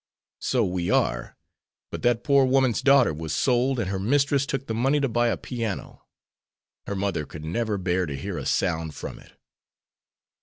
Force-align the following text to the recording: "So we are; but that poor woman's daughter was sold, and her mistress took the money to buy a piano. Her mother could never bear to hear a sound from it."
"So 0.39 0.65
we 0.65 0.89
are; 0.89 1.37
but 1.91 2.01
that 2.01 2.23
poor 2.23 2.43
woman's 2.43 2.81
daughter 2.81 3.13
was 3.13 3.35
sold, 3.35 3.77
and 3.79 3.91
her 3.91 3.99
mistress 3.99 4.47
took 4.47 4.65
the 4.65 4.73
money 4.73 4.99
to 4.99 5.07
buy 5.07 5.27
a 5.27 5.37
piano. 5.37 6.05
Her 6.87 6.95
mother 6.95 7.23
could 7.23 7.45
never 7.45 7.77
bear 7.77 8.07
to 8.07 8.17
hear 8.17 8.39
a 8.39 8.47
sound 8.47 8.95
from 8.95 9.19
it." 9.19 9.33